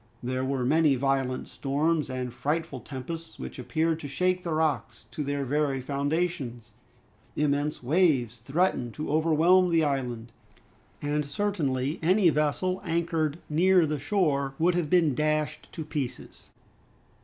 [0.23, 5.23] There were many violent storms and frightful tempests, which appeared to shake the rocks to
[5.23, 6.73] their very foundations.
[7.35, 10.31] Immense waves threatened to overwhelm the island,
[11.03, 16.49] and certainly any vessel anchored near the shore would have been dashed to pieces.